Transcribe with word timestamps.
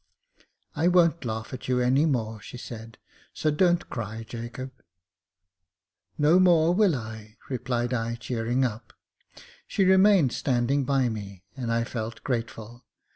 I 0.75 0.87
won't 0.87 1.25
laugh 1.25 1.53
at 1.53 1.67
you 1.67 1.79
any 1.79 2.07
more," 2.07 2.41
said 2.41 2.45
she 2.47 2.57
j" 2.57 2.97
so 3.35 3.51
don't 3.51 3.87
cry, 3.87 4.23
Jacob."•' 4.23 4.69
No 6.17 6.39
more 6.39 6.71
I 6.73 6.75
will," 6.75 7.25
replied 7.49 7.93
I, 7.93 8.15
cheering 8.15 8.65
up. 8.65 8.93
She 9.67 9.83
remained 9.85 10.33
standing 10.33 10.85
by 10.85 11.07
me, 11.09 11.43
and 11.55 11.71
I 11.71 11.83
felt 11.83 12.23
grateful. 12.23 12.83